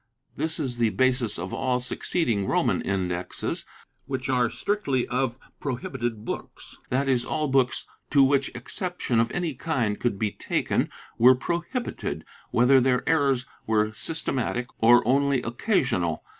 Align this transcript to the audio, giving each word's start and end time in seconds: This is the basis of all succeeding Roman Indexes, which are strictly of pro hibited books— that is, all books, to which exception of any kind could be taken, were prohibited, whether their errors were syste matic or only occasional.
This 0.35 0.59
is 0.59 0.79
the 0.79 0.89
basis 0.89 1.37
of 1.37 1.53
all 1.53 1.79
succeeding 1.79 2.47
Roman 2.47 2.81
Indexes, 2.81 3.65
which 4.07 4.29
are 4.29 4.49
strictly 4.49 5.07
of 5.09 5.37
pro 5.59 5.77
hibited 5.77 6.25
books— 6.25 6.75
that 6.89 7.07
is, 7.07 7.23
all 7.23 7.47
books, 7.47 7.85
to 8.09 8.23
which 8.23 8.49
exception 8.55 9.19
of 9.19 9.29
any 9.31 9.53
kind 9.53 9.99
could 9.99 10.17
be 10.17 10.31
taken, 10.31 10.89
were 11.19 11.35
prohibited, 11.35 12.25
whether 12.49 12.81
their 12.81 13.07
errors 13.07 13.45
were 13.67 13.89
syste 13.91 14.33
matic 14.33 14.65
or 14.79 15.07
only 15.07 15.43
occasional. 15.43 16.23